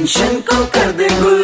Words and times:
Tension 0.00 0.40
को 0.40 0.64
कर 0.66 0.92
दे 0.92 1.08
गुल। 1.20 1.39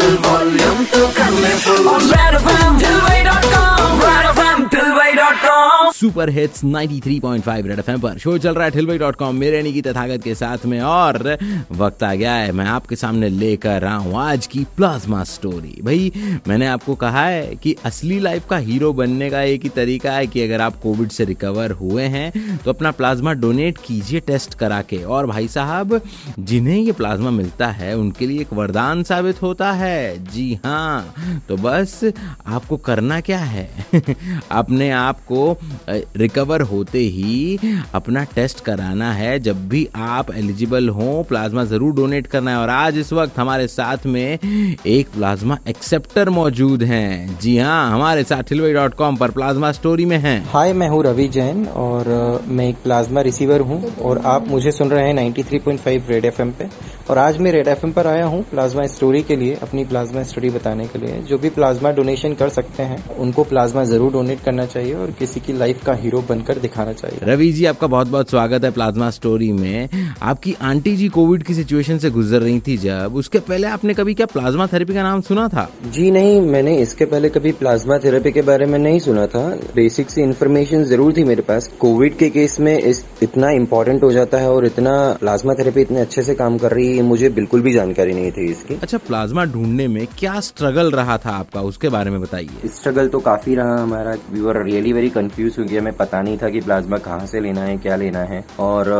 सुपर 6.01 6.31
हिट्स 6.31 6.65
93.5 6.65 7.67
रेड 7.67 7.79
एफएम 7.79 8.01
पर। 8.01 8.19
शो 8.19 8.39
चल 8.39 8.55
रहा 8.55 8.65
है 8.65 8.71
ठिलवाई 8.71 8.99
डॉट 8.99 9.17
कॉम। 9.17 9.37
मेरे 9.37 9.73
की 9.73 9.83
तथागत 9.83 10.23
के 10.23 10.35
साथ 10.35 10.67
में 10.67 10.81
और 10.81 11.39
वक्त 11.73 12.03
आ 12.03 12.15
गया 12.15 12.33
है। 12.33 12.53
मैं 12.53 12.65
आपके 12.65 12.97
सामने 12.97 13.29
लेकर 13.29 13.85
हूँ 13.85 14.17
आज 14.17 14.47
की 14.47 14.67
प्लाज्मा 14.77 15.25
स्टोरी। 15.25 15.81
भाई, 15.85 16.13
मैंने 16.49 16.67
आपको 16.67 16.95
कहा 16.95 17.27
है 17.27 17.57
कि 17.57 17.77
असली 17.85 18.21
लाइफ 18.21 18.47
का 18.51 18.57
हीरो 18.57 18.93
बनने 18.93 19.31
का 19.31 19.43
एक 19.43 19.63
ही 19.63 19.69
तरीका 19.69 20.13
है 20.13 20.27
कि 20.27 20.43
अगर 20.43 20.61
आप 20.61 20.77
कोविड 20.77 21.09
से 21.09 21.25
रिकवर 21.25 21.71
हुए 21.71 22.03
हैं 22.03 22.57
तो 22.57 22.71
अपना 22.71 22.91
प्लाज्मा 22.91 23.33
डोनेट 23.33 23.79
कीजिए 23.85 24.21
टेस्ट 24.21 24.55
करा 24.55 24.83
के। 24.83 24.97
और 24.97 25.27
भाई 25.27 25.49
साहब, 25.49 26.01
जिन्हें 26.39 26.79
ये 26.79 26.93
प्लाज्मा 26.93 27.31
मिलता 27.31 27.67
है, 27.67 27.97
उनके 27.97 28.27
लिए 28.27 28.41
एक 28.41 28.53
वरदान 28.53 29.03
साबित 29.03 29.43
होता 29.43 29.73
है। 29.73 30.25
जी 30.25 30.59
हाँ 30.65 31.15
तो 31.49 31.57
बस 31.57 32.13
आपको 32.47 32.77
करना 32.77 33.21
क्या 33.21 33.39
है? 33.39 33.87
अपने 34.51 34.91
आप 34.91 35.21
को 35.21 35.59
रिकवर 35.89 36.61
होते 36.63 36.99
ही 36.99 37.59
अपना 37.95 38.25
टेस्ट 38.35 38.61
कराना 38.61 39.13
है। 39.13 39.39
जब 39.41 39.69
भी 39.69 39.87
आप 39.97 40.31
एलिजिबल 40.35 40.89
हो 40.89 41.23
प्लाज्मा 41.29 41.65
ज़रूर 41.65 41.95
डोनेट 41.95 42.27
करना 42.27 42.51
है। 42.51 42.57
और 42.57 42.71
आज 42.71 42.99
इस 42.99 43.13
वक्त 43.13 43.39
हमारे 43.39 43.67
साथ 43.69 44.07
में 44.07 44.39
एक 44.87 45.09
प्लाज्मा 45.09 45.59
एक्सेप्टर 45.69 46.31
मौजूद 46.31 46.83
हैं। 46.85 47.39
जी 47.41 47.57
हाँ 47.59 47.91
हमारे 47.93 48.25
साथ 48.25 48.53
डॉट 48.57 48.95
कॉम 48.95 49.17
पर 49.17 49.31
प्लाज्मा 49.31 49.71
स्टोरी 49.73 50.05
में 50.05 50.17
हैं। 50.19 50.39
हाय 50.47 50.73
मैं 50.73 50.89
हूँ 50.89 51.03
रवि 51.05 51.27
जैन 51.29 51.65
और 51.77 52.09
मैं 52.49 52.69
एक 52.69 52.77
प्लाज्मा 52.85 53.21
रिसीवर 53.21 53.61
हूँ। 53.61 53.95
और 53.99 54.19
आप 54.27 54.49
मुझे 54.49 54.71
सुन 54.73 54.91
रहे 54.91 55.07
हैं 55.07 55.15
93.5 55.15 56.11
रेड 56.11 56.25
एफएम 56.25 56.51
पे। 56.51 56.69
और 57.11 57.19
आज 57.19 57.39
मैं 57.39 57.53
रेड 57.53 57.69
एफएम 57.69 57.93
पर 57.93 58.07
आया 58.07 58.25
हूँ 58.27 58.43
प्लाज्मा 58.43 58.87
स्टोरी 58.87 59.23
के 59.23 59.37
लिए, 59.37 59.55
अपनी 59.55 59.85
प्लाज्मा 59.85 60.23
स्टोरी 60.23 60.51
बताने 60.51 60.87
के 60.87 60.99
लिए। 60.99 61.21
जो 61.21 61.39
भी 61.39 61.49
प्लाज्मा 61.51 61.91
डोनेशन 61.91 62.35
कर 62.35 62.49
सकते 62.49 62.83
हैं, 62.83 62.99
उनको 63.17 63.45
प्लाज्मा 63.45 63.85
ज़रूर 63.85 64.13
डोनेट 64.13 64.41
करना 64.41 64.67
चाहिए। 64.67 64.95
और 64.95 65.11
किसी 65.11 65.41
की 65.41 65.53
लाइफ 65.53 65.76
का 65.85 65.95
हीरो 65.95 66.21
बनकर 66.29 66.59
दिखाना 66.59 66.93
चाहिए। 66.93 67.19
रवि 67.25 67.51
जी 67.53 67.65
आपका 67.65 67.87
बहुत 67.87 68.09
बहुत 68.09 68.31
स्वागत 68.31 68.65
है 68.65 68.71
प्लाज्मा 68.71 69.11
स्टोरी 69.11 69.51
में। 69.53 69.89
आपकी 70.23 70.55
आंटी 70.63 70.97
जी 70.97 71.09
कोविड 71.09 71.43
की 71.43 71.55
सिचुएशन 71.55 71.99
से 71.99 72.11
गुजर 72.11 72.41
रही 72.41 72.61
थी 72.61 72.77
जब 72.79 73.17
उसके 73.17 73.39
पहले 73.41 73.67
आपने 73.69 73.95
कभी 73.95 74.15
क्या 74.15 74.27
प्लाज्मा 74.27 74.67
थेरेपी 74.67 74.95
का 74.95 75.03
नाम 75.03 75.21
सुना 75.21 75.47
था? 75.49 75.69
जी 75.95 76.11
नहीं 76.11 76.41
मैंने 76.43 76.77
इसके 76.79 77.05
पहले 77.05 77.29
कभी 77.29 77.53
प्लाज्मा 77.55 77.99
थेरेपी 77.99 78.33
के 78.33 78.43
बारे 78.43 78.67
में 78.67 78.79
नहीं 78.79 78.99
सुना 79.01 79.27
था। 79.27 79.45
बेसिक 79.75 80.11
सी 80.11 80.23
इन्फॉर्मेशन 80.23 80.85
ज़रूर 80.85 81.13
थी 81.17 81.25
मेरे 81.25 81.43
पास। 81.43 81.71
कोविड 81.81 82.17
के 82.19 82.29
केस 82.31 82.59
में 82.61 82.79
इस 82.79 83.05
इतना 83.23 83.51
इम्पोर्टेंट 83.53 84.03
हो 84.03 84.13
जाता 84.13 84.39
है 84.39 84.51
और 84.51 84.67
इतना 84.67 84.97
प्लाज्मा 85.21 85.55
थेरेपी 85.55 85.81
इतने 85.81 86.01
अच्छे 86.01 86.23
से 86.23 86.35
काम 86.35 86.59
कर 86.59 86.73
रही 86.73 86.97
है 86.97 87.03
मुझे 87.05 87.29
बिल्कुल 87.31 87.63
भी 87.63 87.73
जानकारी 87.73 88.15
नहीं 88.15 88.31
थी 88.33 88.51
इसकी। 88.51 88.75
अच्छा 88.83 88.99
प्लाज्मा 88.99 89.45
ढूँढने 89.47 89.89
में 89.89 90.07
क्या 90.19 90.39
स्ट्रगल 90.41 90.91
रहा 90.93 91.17
था 91.19 91.31
आपका? 91.33 91.61
उसके 91.63 91.89
बारे 91.89 92.11
में 92.11 92.21
बताइए। 92.21 92.69
स्ट्रगल 92.69 93.09
तो 93.09 93.19
काफ़ी 93.21 93.55
रहा 93.55 93.77
हमारा। 93.83 94.15
We 94.33 94.41
were 94.41 94.63
really 94.65 94.93
very 94.93 95.09
confuse 95.11 95.59
गया 95.67 95.81
हमें 95.81 95.97
पता 95.97 96.21
नहीं 96.23 96.37
था 96.39 96.49
कि 96.51 96.61
प्लाज्मा 96.61 96.97
कहाँ 96.99 97.27
से 97.27 97.41
लेना 97.41 97.61
है 97.61 97.77
क्या 97.77 97.97
लेना 97.97 98.23
है 98.31 98.45
और 98.61 98.91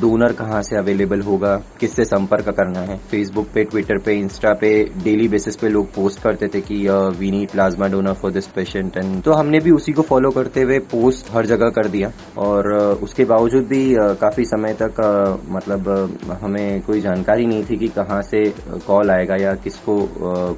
डोनर 0.00 0.32
कहाँ 0.32 0.62
से 0.62 0.76
अवेलेबल 0.76 1.20
होगा 1.22 1.54
किससे 1.80 2.04
संपर्क 2.04 2.48
करना 2.50 2.80
है। 2.82 2.96
फेसबुक 3.10 3.48
पे 3.54 3.64
ट्विटर 3.64 3.98
पे 3.98 4.14
इंस्टा 4.14 4.52
पे 4.60 4.72
डेली 5.04 5.28
बेसिस 5.28 5.56
पे 5.56 5.68
लोग 5.68 5.92
पोस्ट 5.94 6.22
करते 6.22 6.48
थे 6.48 6.60
कि 6.60 6.76
we 7.18 7.30
need 7.30 7.50
plasma 7.50 7.88
donor 7.88 8.12
for 8.12 8.32
this 8.32 8.46
patient 8.46 8.96
and 8.96 9.22
तो 9.22 9.32
हमने 9.32 9.58
भी 9.58 9.70
उसी 9.70 9.92
को 9.92 10.02
फॉलो 10.02 10.30
करते 10.30 10.62
हुए 10.62 10.78
पोस्ट 10.92 11.32
हर 11.32 11.46
जगह 11.46 11.70
कर 11.70 11.88
दिया 11.88 12.12
और 12.38 12.72
uh, 12.74 13.02
उसके 13.02 13.24
बावजूद 13.24 13.66
भी 13.66 13.82
uh, 13.94 14.14
काफ़ी 14.20 14.44
समय 14.44 14.74
तक 14.74 15.00
uh, 15.00 15.54
मतलब 15.54 15.90
uh, 16.24 16.40
हमें 16.42 16.82
कोई 16.82 17.00
जानकारी 17.00 17.46
नहीं 17.46 17.64
थी 17.64 17.76
कि 17.76 17.88
कहाँ 17.88 18.20
से 18.22 18.42
कॉल 18.86 19.10
आएगा 19.10 19.36
या 19.36 19.54
किसको 19.64 19.96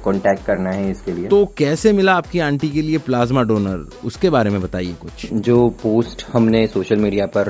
कांटेक्ट 0.05 0.45
करना 0.45 0.71
है 0.71 0.89
इसके 0.91 1.11
लिए। 1.11 1.27
तो 1.27 1.45
कैसे 1.57 1.91
मिला 1.93 2.13
आपकी 2.13 2.39
आंटी 2.39 2.69
के 2.69 2.81
लिए 2.81 2.97
प्लाज्मा 3.05 3.43
डोनर 3.43 3.85
उसके 4.05 4.29
बारे 4.29 4.49
में 4.49 4.61
बताइए 4.61 4.95
कुछ। 5.01 5.25
जो 5.47 5.69
पोस्ट 5.69 6.25
हमने 6.33 6.67
सोशल 6.67 6.95
मीडिया 6.95 7.25
पर 7.25 7.49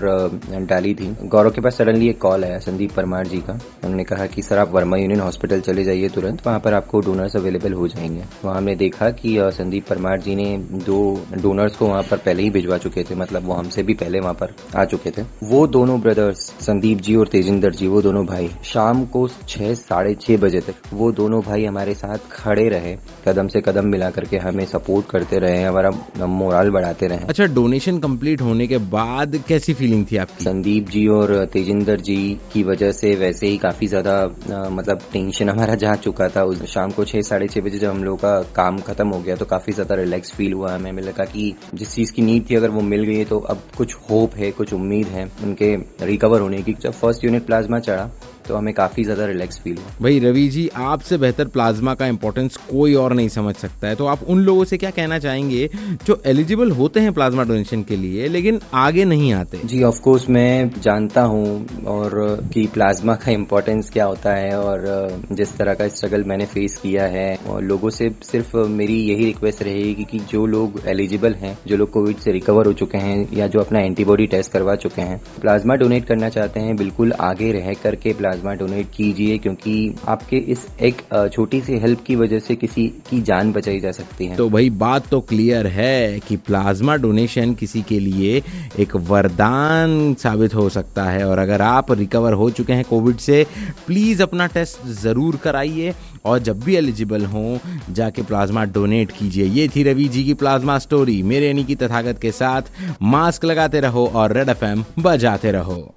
डाली 0.70 0.94
थी, 0.96 1.16
गौरव 1.24 1.50
के 1.50 1.62
पास 1.62 1.78
सडनली 1.78 2.10
एक 2.10 2.18
कॉल 2.22 2.44
आया 2.44 2.58
संदीप 2.58 2.92
परमार 2.92 3.28
जी 3.28 3.38
का। 3.38 3.54
उन्होंने 3.54 4.04
कहा 4.04 4.26
कि, 4.26 4.42
सर, 4.42 4.58
आप 4.58 4.72
वर्मा 4.72 4.98
यूनियन 4.98 5.20
हॉस्पिटल 5.20 5.60
चले 5.60 5.84
जाइए 5.84 6.10
तुरंत, 6.10 6.48
वहाँ 6.48 6.60
पर 6.60 6.74
आपको 6.74 7.00
डोनर्स 7.00 7.36
अवेलेबल 7.36 7.74
हो 7.74 7.88
जाएँगे। 7.88 8.24
वहाँ 8.46 8.58
हमने 8.58 8.76
देखा 8.76 9.10
कि 9.10 9.38
संदीप 9.42 9.88
परमार 9.88 10.20
जी 10.20 10.36
ने 10.36 10.58
दो 10.58 11.00
डोनर्स 11.42 11.76
को 11.76 11.88
वहाँ 11.88 12.04
पर 12.04 12.18
पहले 12.18 12.44
ही 12.44 12.50
भिजवा 12.50 12.78
चुके 12.78 13.04
थे 13.04 13.16
मतलब 13.16 13.46
वो 13.46 13.54
हमसे 13.54 13.84
भी 13.84 13.94
पहले 13.94 14.20
वहाँ 14.20 14.34
पर 14.34 14.54
आ 14.78 14.86
चुके 14.86 15.12
थे। 15.12 15.26
वो 15.44 15.66
दोनों 15.68 16.00
ब्रदर्स, 16.02 16.38
संदीप 16.38 17.02
जी 17.02 17.16
और 17.16 17.28
तेजिंदर 17.28 17.72
जी, 17.72 17.88
वो 17.88 18.02
दोनों 18.02 18.26
भाई, 18.26 18.50
शाम 18.64 19.06
को 19.06 19.28
छह 19.28 19.74
साढ़े 19.74 20.14
छह 20.16 20.38
बजे 20.38 20.60
तक, 20.60 20.76
वो 20.94 21.12
दोनों 21.12 21.42
भाई 21.42 21.66
हमारे 21.66 21.94
साथ 21.94 22.18
खड़े 22.32 22.68
रहे, 22.70 22.96
कदम 23.28 23.48
से 23.48 23.62
कदम 23.62 23.88
मिला 23.88 24.10
करके 24.10 24.38
हमें 24.38 24.66
सपोर्ट 24.66 25.10
करते 25.10 25.38
रहे, 25.38 25.64
हमारा 25.64 25.92
मोरल 26.26 26.70
बढ़ाते 26.70 27.08
रहे। 27.08 27.20
अच्छा 27.20 27.46
डोनेशन 27.46 27.87
कंप्लीट 27.88 28.42
होने 28.42 28.68
के 28.68 28.78
बाद 28.90 29.36
कैसी 29.48 29.74
फीलिंग 29.74 30.06
थी 30.12 30.18
आपकी? 30.18 30.44
संदीप 30.44 30.90
जी 30.90 31.06
और 31.10 31.34
तेजिंदर 31.54 32.00
जी 32.02 32.18
की 32.54 32.64
वजह 32.64 32.92
से 32.92 33.14
वैसे 33.16 33.48
ही 33.48 33.58
काफ़ी 33.58 33.88
ज़्यादा 33.88 34.70
मतलब 34.72 35.02
टेंशन 35.14 35.50
हमारा 35.50 35.76
जा 35.76 35.96
चुका 35.98 36.30
था। 36.30 36.44
उस 36.44 36.64
शाम 36.66 36.92
को 36.92 37.06
छह, 37.06 37.22
साढ़े 37.22 37.48
छह 37.48 37.62
बजे 37.62 37.78
जब 37.78 37.90
हम 37.90 38.04
लोग 38.04 38.20
का 38.20 38.40
काम 38.56 38.80
खत्म 38.82 39.08
हो 39.08 39.20
गया 39.20 39.36
तो 39.36 39.46
काफ़ी 39.46 39.74
ज़्यादा 39.74 39.96
रिलैक्स 39.96 40.32
फील 40.32 40.54
हुआ। 40.54 40.74
हमें 40.76 41.02
लगा 41.02 41.26
कि 41.26 41.54
जिस 41.74 41.94
चीज़ 41.96 42.14
की 42.14 42.22
नीड 42.22 42.50
थी, 42.50 42.56
अगर 42.56 42.70
वो 42.70 42.82
मिल 42.84 43.04
गई 43.04 43.26
तो 43.26 43.40
अब 43.40 43.62
कुछ 43.78 43.96
होप 44.10 44.36
है, 44.36 44.52
कुछ 44.52 44.74
उम्मीद 44.74 45.08
है 45.08 45.30
उनके 45.44 45.76
रिकवर 46.06 46.42
होने 46.42 46.62
की। 46.64 46.74
जब 46.74 46.92
फ़र्स्ट 46.94 47.24
यूनिट 47.24 47.46
प्लाज्मा 47.46 47.80
चढ़ा 47.80 48.10
तो 48.48 48.56
हमें 48.56 48.74
काफ़ी 48.74 49.04
ज़्यादा 49.04 49.26
रिलैक्स 49.26 49.60
फील 49.60 49.78
हुआ। 49.78 49.92
भाई 50.02 50.20
रवि 50.20 50.48
जी 50.50 50.68
आपसे 50.78 51.18
बेहतर 51.18 51.48
प्लाज्मा 51.50 51.94
का 51.96 52.08
इंपॉर्टेंस 52.08 52.58
कोई 52.70 52.94
और 52.96 53.14
नहीं 53.14 53.30
समझ 53.30 53.56
सकता 53.56 53.88
है। 53.88 53.96
तो 53.96 54.06
आप 54.06 54.24
उन 54.26 54.40
लोगों 54.42 54.64
से 54.66 54.78
क्या 54.78 54.90
कहना 54.92 55.20
चाहेंगे 55.20 55.70
जो 56.06 56.22
एलिजिबल 56.26 56.72
होते 56.72 57.00
हैं 57.00 57.14
प्लाज्मा 57.14 57.44
डोनेशन 57.44 57.84
के 57.84 57.96
लिए 57.96 58.28
लेकिन 58.28 58.60
आगे 58.76 59.06
नहीं 59.06 59.34
आते? 59.34 59.60
जी 59.66 59.84
ऑफ़ 59.84 60.02
कोर्स 60.02 60.30
मैं 60.30 60.70
जानता 60.82 61.22
हूँ 61.24 61.86
और 61.88 62.16
कि 62.54 62.66
प्लाज्मा 62.74 63.16
का 63.16 63.32
इम्पोर्टेंस 63.32 63.90
क्या 63.90 64.06
होता 64.06 64.34
है 64.34 64.58
और 64.60 64.86
जिस 65.32 65.56
तरह 65.58 65.74
का 65.74 65.88
स्ट्रगल 65.88 66.24
मैंने 66.24 66.46
फेस 66.46 66.78
किया 66.84 67.06
है। 67.08 67.28
और 67.48 67.64
लोगों 67.64 67.90
से 67.90 68.10
सिर्फ़ 68.24 68.56
मेरी 68.58 68.96
यही 69.02 69.26
रिक्वेस्ट 69.26 69.64
रहेगी 69.64 70.04
कि 70.04 70.20
जो 70.32 70.46
लोग 70.46 70.82
एलिजिबल 70.88 71.34
हैं 71.36 71.58
जो 71.68 71.78
लोग 71.78 71.90
कोविड 71.92 72.18
से 72.18 72.32
रिकवर 72.32 72.66
हो 72.66 72.74
चुके 72.74 72.98
हैं 72.98 73.18
या 73.34 73.48
जो 73.48 73.60
अपना 73.60 73.80
एंटीबॉडी 73.82 74.26
टेस्ट 74.28 74.52
करवा 74.52 74.76
चुके 74.78 75.02
हैं 75.02 75.18
प्लाज्मा 75.42 75.76
डोनेट 75.76 76.06
करना 76.06 76.30
चाहते 76.30 76.60
हैं 76.60 76.76
बिल्कुल 76.78 77.12
आगे 77.22 77.52
रह 77.52 77.74
करके 77.84 78.14
प्लाज्मा 78.14 78.37
डोनेट 78.46 78.88
कीजिए, 78.96 79.38
क्योंकि 79.38 79.96
आपके 80.08 80.38
इस 80.52 80.66
एक 80.82 81.02
छोटी 81.34 81.62
सी 81.62 81.78
हेल्प 81.80 82.04
की 82.08 82.16
वजह 82.16 82.40
से 82.40 82.56
किसी 82.56 82.88
की 83.10 83.22
जान 83.22 83.52
बचाई 83.52 83.80
जा 83.80 83.92
सकती 83.92 84.26
है। 84.26 84.36
तो 84.36 84.50
भाई 84.50 84.70
बात 84.78 85.08
तो 85.08 85.20
क्लियर 85.22 85.68
है 85.68 86.20
कि 86.20 86.38
प्लाज्मा 86.38 86.96
डोनेशन 86.98 87.54
किसी 87.54 87.82
के 87.82 88.00
लिए 88.00 88.42
एक 88.80 88.96
वरदान 88.96 90.14
साबित 90.14 90.56
हो 90.56 90.68
सकता 90.70 91.04
है, 91.04 91.26
और 91.28 91.40
अगर 91.40 91.62
आप 91.62 91.92
रिकवर 91.92 92.34
हो 92.34 92.50
चुके 92.50 92.74
हैं 92.74 92.86
कोविड 92.86 93.18
से, 93.18 93.46
प्लीज़ 93.88 94.24
अपना 94.24 94.48
टेस्ट 94.48 94.88
ज़रूर 95.02 95.36
कराइए, 95.36 95.94
और 96.26 96.40
जब 96.40 96.60
भी 96.60 96.76
एलिजिबल 96.76 97.26
हो, 97.26 97.60
जाके 97.90 98.22
प्लाज्मा 98.22 98.64
डोनेट 98.68 99.12
कीजिए। 99.12 99.46
ये 99.46 99.68
थी 99.68 99.84
रवि 99.84 100.08
जी 100.08 100.24
की 100.24 100.34
प्लाज्मा 100.36 100.78
स्टोरी। 100.80 101.22
मेरे 101.24 101.48
यानी 101.48 101.64
की 101.64 101.76
तथागत 101.76 102.20
के 102.22 102.32
साथ, 102.32 102.62
मास्क 103.02 103.46
लगाते 103.46 103.80
रहो 103.80 104.06
और 104.08 104.34
रेड 104.34 104.50
एफएम 104.50 104.84
बजाते 105.00 105.52
रहो। 105.52 105.94